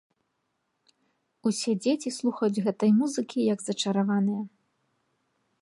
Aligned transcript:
Усе 1.49 1.71
дзеці 1.83 2.13
слухаюць 2.19 2.63
гэтай 2.69 2.91
музыкі 2.99 3.39
як 3.53 3.59
зачараваныя. 3.69 4.43